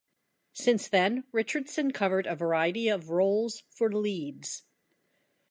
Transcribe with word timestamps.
Since 0.53 0.87
then, 0.87 1.25
Richardson 1.31 1.91
covered 1.91 2.25
a 2.25 2.35
variety 2.35 2.87
of 2.89 3.11
roles 3.11 3.61
for 3.69 3.93
Leeds. 3.93 4.63